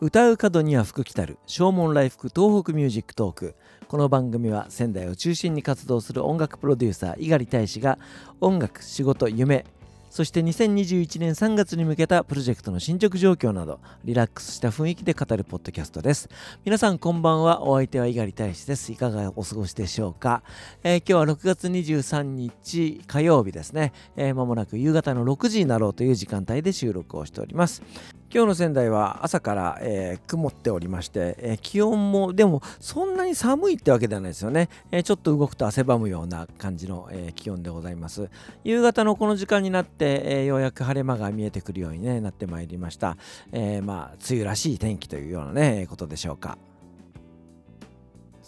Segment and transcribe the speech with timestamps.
[0.00, 3.56] 唱う門には福来たる唱門来福 TOHOKU MUSIC TALK。
[3.88, 7.98] この番組は仙台を中心に活動する音楽プロデューサー猪狩大使が
[8.40, 9.64] 音楽仕事夢。
[10.08, 16.28] そして2021年3月に向けたプロジェクトの進捗状況などリラックスした雰囲気で語るポッドキャストです。
[16.64, 17.64] 皆さんこんばんは。
[17.64, 18.92] お相手は猪狩大使です。
[18.92, 20.44] いかがお過ごしでしょうか、
[20.84, 27.82] えー、今日は6月23日火曜日ですね、えー、間もなく夕方の6時になろうという時間帯で収録をしております。
[28.30, 38.28] 今日の仙台は朝から、えー、曇っておりまして、えー、気温もでもそんなに寒いってわけではないですよね、えー、ちょっと動くと汗ばむような感じの、え気温でございます。
[38.64, 43.16] 夕方のこの時間になって、えようやく晴れ間が見えてくるように、ね、なってまいりました、
[43.52, 46.58] えまあ梅雨らしい天気というようなねことでしょうか。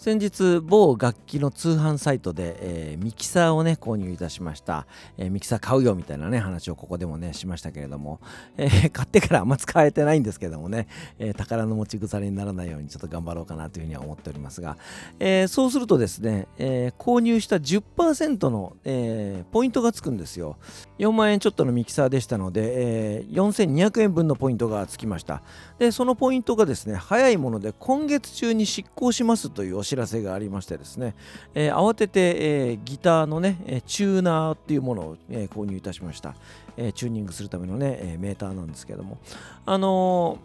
[0.01, 4.87] 先日某楽器の通販サイトで、えー、ミキサーをね購入いたしました、
[5.19, 8.19] えー、ミキサー買うよみたいなね話をここでもねしましたけれども、
[8.57, 10.87] えー、買ってからあんま使えてないんですけどもね、
[11.19, 14.75] え宝の持ち腐れにならないようにちょっと頑張ろうかなというふうには思っておりますが、
[15.19, 20.57] えそうするとですね、え購入した10%の、えポイントがつくんですよ。
[20.97, 25.43] 4万円ちょっとのミキサーでしたので、え4200円分のポイントがつきました。
[25.77, 31.15] でそのポイントがですね早いもので今月中に執行しますというお知らせがありましてですね、
[31.53, 36.33] えー、慌てて、えー、ギターのね、チューナーっていうものを、え購入いたしました、
[36.77, 39.17] えチューニングするためのね、えメーターなんですけども
[39.65, 40.39] あの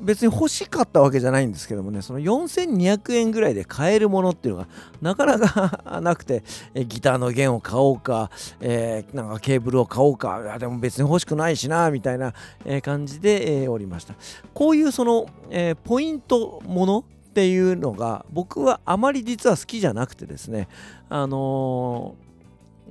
[0.00, 4.68] 別に欲しかったわけじゃないんですけどもね、その4200円ぐらいで買えるものっていうのが
[5.00, 6.42] なかなか なくて、
[6.74, 14.14] えギターの弦を買おうか、えー、なんかケーブルを買おうか、いやでも別に欲しくないしな、みたいな、え感じで、えー、おりました。
[14.54, 20.68] こういうその、えー、ポイントものっていうのが僕はあまり実は好きじゃなくてですね
[21.08, 22.16] あの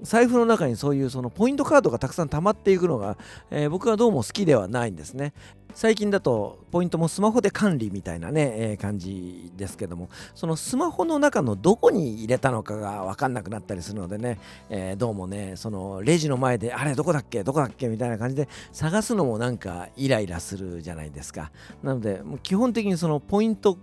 [0.01, 3.17] ー、財布の中にそういうそのポイントカードがたくさん溜まっていくのが、
[3.51, 5.33] えー、僕はどうも好きではないんですね。
[5.75, 14.39] 最近だとポイントもスマホで管理みたいなね、えー、感じですけどもそのスマホの中のどこに入れたのかが分かんなくなったりするのでね、
[14.69, 21.51] えー、どうもねそのレジの前であれどこだっけどこだっけみたいな感じで探すのもなんかイライラするじゃないですか
[21.83, 23.78] なのでもう基本的にそのポイント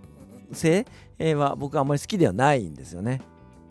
[0.52, 0.86] 性
[1.18, 3.20] は僕はあまり好きではないんですよね。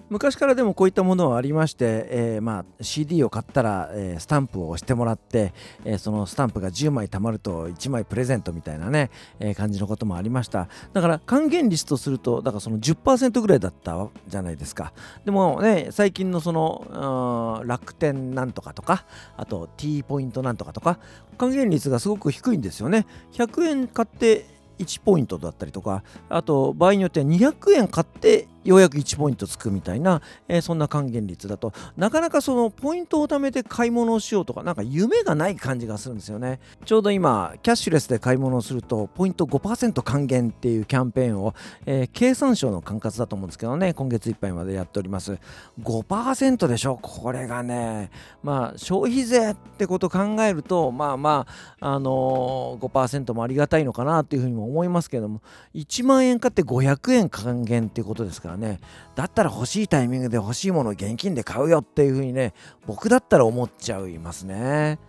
[0.09, 5.53] 昔からでもこういったものはありまして、えー、まあ CD を買ったら、えー、スタンプを押してもらって、
[5.83, 9.09] えー、そのスタンプが10枚貯まると1枚プレゼントみたいなね、
[9.39, 10.67] え感じのこともありました。
[10.93, 14.93] だから還元率とするとだからその10%ぐらいだったじゃないですか。
[15.25, 19.05] でもね最近のその楽天なんとかとか
[19.37, 20.99] あと T ポイントなんとかとか
[21.39, 23.07] 還元率がすごく低いんですよね。
[23.33, 31.71] 100円買って1ポイントだったりとかあと場合によっては200円買ってようやく1ポイントつくみたいな、えー、そんな還元率だと。
[31.95, 36.59] なかなかそのポイントを貯めて買い物をしようとかなんか夢がない感じがするんですよね。
[36.83, 41.53] ちょうど今キャッシュレスで買い物をするとポイント5%還元っていうキャンペーンを、
[41.85, 45.37] えー、経産省の管轄だと思うんですけどね今月いっぱいまでやっております。
[45.81, 46.97] 5%でしょ？
[47.01, 48.09] これがね
[48.41, 51.45] まあ消費税ってこと考えるとまあま
[51.79, 55.41] ああのー、5%もありがたいのかなっていうふうにも思いますけども
[55.75, 58.79] 1万円買って500円還元っていうことですからね
[59.15, 62.53] だったら欲しいタイミングで欲しいものを現金で買うよっていう風にね
[62.85, 64.99] 僕だったら思っちゃいますね。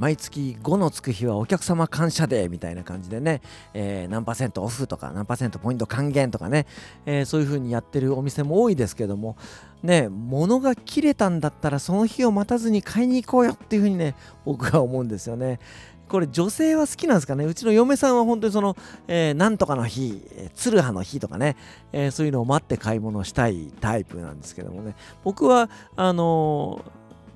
[0.00, 3.42] 毎月5のつく日はお客様感謝デーみたいな感じでね、
[3.74, 6.66] えー、何パーセントオフとか何パーセントポイント還元とかね、
[7.04, 9.36] えー、そういう風にやってるお店も多いですけども
[9.82, 14.14] ね物が切れたんだったらその日を待たずに買いに行こうよっていう風にね
[14.46, 15.60] 僕は思うんですよね。
[16.10, 17.44] これ女性は好きなんですかね？
[17.44, 18.76] うちの嫁さんは本当にその、
[19.06, 20.20] えー、なんとかの日、
[20.54, 21.56] ツルハの日とかね、
[21.92, 26.84] えー、そういうのを待って買い物したいタイプなんですけどもね、僕は、あの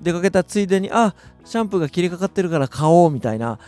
[0.01, 1.15] ー、出かけたついでに、あ、
[1.45, 3.59] シャンプーが切れかかってるから買おうみたいな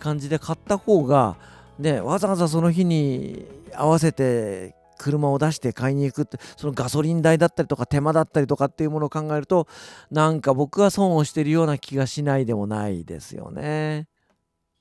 [0.00, 1.36] 感じで買った方が、
[1.78, 9.68] ね、わざわざその日に合わせて車を出して買いに行くってそのガソリン代だったりとか手間だったりとかっていうものを考えると
[10.10, 14.08] なんか僕は損をしてるような気がしないでもないですよね。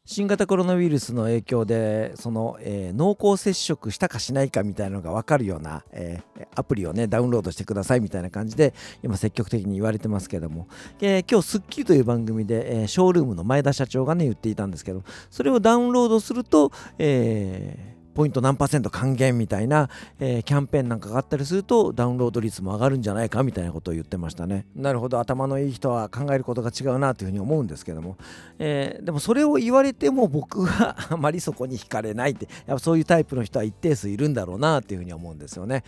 [0.06, 10.68] 新型コロナウイルスの影響でその、えー、濃厚接触したかしないかみたいなのが分かるような、えー、アプリをねダウンロードしてくださいみたいな感じで今積極的に言われてますけども、
[11.02, 19.90] えー、今日『スッキリ』という番組で、えショールームの前田社長がね言っていたんですけどそれをダウンロードすると、えーポイント何パーセント還元みたいな、
[20.20, 24.66] えー、キャンペーンなんかがあったりするとダウンロード率も上がるんじゃないかみたいなことを言ってましたね。
[24.74, 28.16] なるほど頭のいい人は考えることが違うなというふうに思うんですけども、
[28.58, 35.84] えー、でもそれを言われても僕はあまりそこに惹かれないってやっぱそういうタイプの人は一定数いるんだろうなというふうに思うんですよね。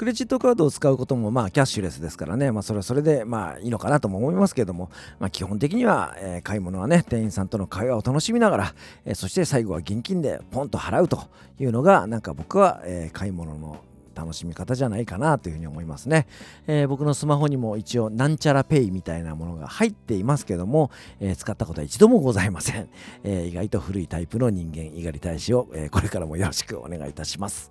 [0.00, 4.88] クレジットカードを使うこともまあキャッシュレスですからね、まあ、それはそれでまあいいのかなとも思いますけども、
[5.18, 8.74] まあ、基本的には、えー、買い物はね店員さんとの会話を楽しみながら、
[9.04, 16.26] えー、そして最後は現金でポンと払うというのがなんか僕は、えー、買い物の楽しみ方じゃないかなというふうに思いますね、
[16.66, 22.88] えー、僕のスマホにも一応なんちゃらペイみたいなものが入っていますけども、えー、使ったことは一度もございません、
[23.22, 27.70] えー、意外と古いタイプの人間猪狩大使を、えこれからもよろしくお願いいたします。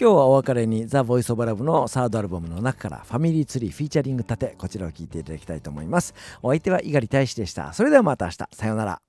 [0.00, 6.14] 今日はお別れにザ・ボイス・オブ・ラブのサードアルバムの中からファミリーツリーフィーチャリング立てこちらを聴いていただきたいと思います。
[6.40, 7.74] お相手は猪狩大使でした。
[7.74, 8.48] それではまた明日。
[8.50, 9.02] さようなら。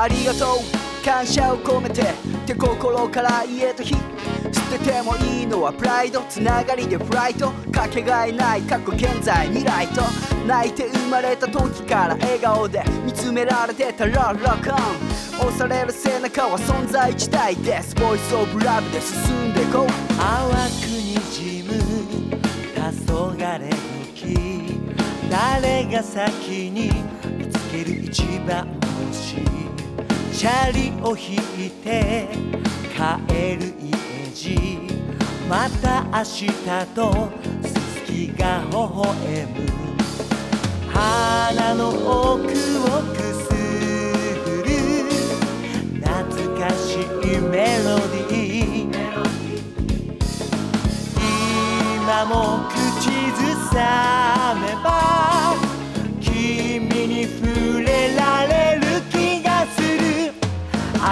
[0.00, 2.04] ありがとう感謝を込めてっ
[2.46, 10.00] て心から言えと日捨ててもいいのはプライドつながりでフライトかけがえない過去現在未来と
[10.46, 15.48] 泣いて生まれた時から笑顔で見つめられてたらロックオン。
[15.48, 17.94] 押される背中は存在自体です。
[17.96, 19.86] ボイスオブラブで進んでこう。
[20.16, 21.74] 淡くにじむ
[22.74, 22.80] 黄
[23.12, 23.70] 昏
[24.16, 24.80] 時
[25.30, 26.90] 誰が先に
[27.36, 28.66] 見つける一番
[29.10, 29.69] 星
[30.40, 31.34] チャリを引
[31.66, 32.26] いて
[32.96, 33.92] 帰る家
[34.32, 34.56] 路
[35.46, 36.46] また明日
[36.94, 37.28] と
[37.62, 39.68] すすきが微笑む。
[40.90, 42.48] 鼻の奥を
[43.12, 43.49] くす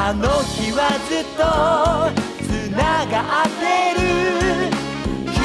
[0.09, 1.45] あの日はずっと
[2.43, 4.01] つながってる
[5.29, 5.37] 君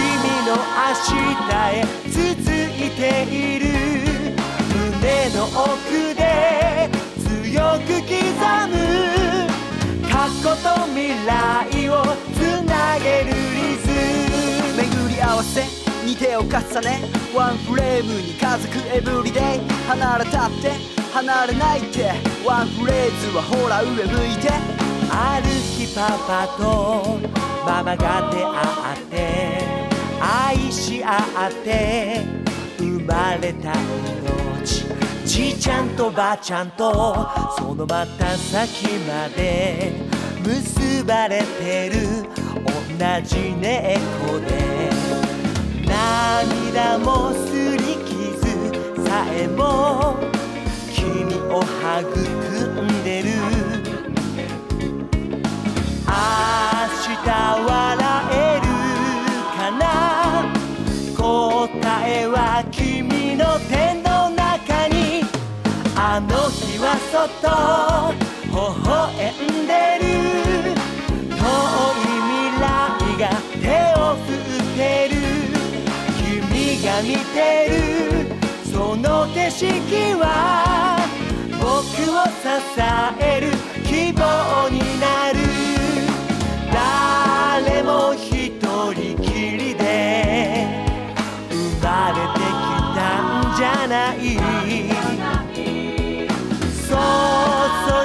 [0.48, 3.68] の明日へ続いている
[4.72, 6.88] 胸の奥で
[7.20, 8.16] 強く刻
[8.72, 8.80] む
[10.10, 11.92] 過去と未来を
[12.34, 13.92] つなげるリズ
[14.78, 14.82] ム。
[14.82, 15.66] 巡り合わせ
[16.06, 16.48] に手を重
[16.80, 17.02] ね
[17.36, 19.44] ワンフレームに家族エブリデイ
[19.90, 22.12] 離れたって離れないって。
[22.44, 24.50] ワンフレーズはほら上向いて。
[25.12, 27.20] ある日パパと
[27.66, 28.50] ママが出会
[28.98, 29.16] って。
[30.20, 31.20] 愛し合
[31.50, 32.22] って。
[32.80, 33.74] 生まれた
[34.60, 34.86] 命。
[35.24, 36.92] じいちゃんとばあちゃんと
[37.58, 39.94] そのまた先まで。
[40.44, 42.24] 結ばれてる。
[42.56, 44.90] 同じ猫で。
[45.86, 46.83] 涙
[52.02, 52.10] 育
[52.82, 53.30] んでる。
[56.08, 56.12] 明
[57.06, 57.72] 日笑
[58.32, 58.66] える
[59.56, 59.84] かな？
[61.16, 61.22] 答
[62.10, 65.24] えは君の手の中に。
[65.96, 67.48] あの日はそっと
[68.50, 68.56] 微
[68.90, 68.92] 笑
[69.34, 70.04] んでる。
[71.30, 72.66] 遠い未来
[73.20, 73.24] が
[73.62, 73.66] 手
[74.00, 75.16] を振ってる。
[76.18, 77.38] 君が見て
[77.70, 77.72] る。
[78.72, 79.70] その景色
[80.20, 80.24] は
[82.10, 82.32] を支
[83.20, 83.48] える
[83.86, 84.22] 希望
[84.70, 85.40] になる。
[86.72, 89.28] 誰も一人き
[89.58, 90.66] りで
[91.50, 92.44] 生まれてき
[92.96, 93.02] た
[93.42, 94.18] んじゃない。
[96.88, 96.94] 注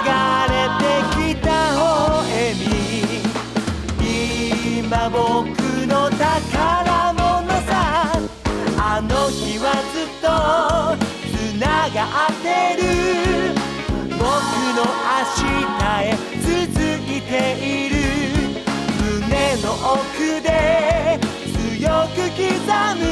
[0.04, 0.10] が
[0.48, 0.82] れて
[1.14, 1.78] きた微
[2.28, 4.02] 笑み。
[4.80, 5.16] 今僕
[5.86, 7.16] の宝物
[7.66, 7.70] さ。
[8.80, 10.26] あの日はずっと
[11.28, 11.96] つなが
[12.26, 12.46] って
[12.82, 13.57] る。
[14.78, 14.90] の明
[15.34, 15.50] 日
[16.04, 17.98] へ続いている
[19.02, 20.06] 胸の奥
[20.40, 21.18] で
[21.78, 22.46] 強く刻
[22.94, 23.02] む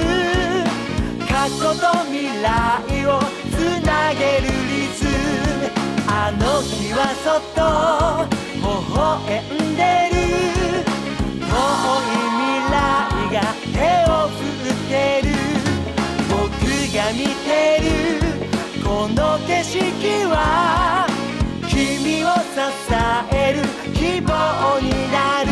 [1.27, 2.47] 過去と未来
[3.07, 3.09] を
[3.51, 5.11] つなげるリズム
[6.07, 7.59] あの日はそっと
[8.55, 10.17] 微笑んでる
[11.41, 12.79] 遠い未来
[13.35, 13.37] が
[13.75, 13.77] 手
[14.09, 15.35] を振ってる
[16.31, 16.39] 僕
[16.95, 17.91] が見てる
[18.85, 21.16] この景色は
[23.33, 23.63] える
[23.95, 25.51] 希望になる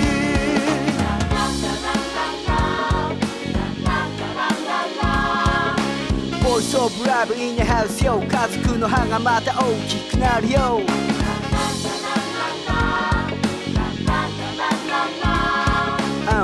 [6.43, 10.81] ボイスオブラブインハウスよ家族の歯がまた大きくなるよ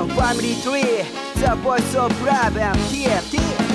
[0.07, 0.87] ファミリートリー
[1.35, 3.70] The Voice of Love and TNT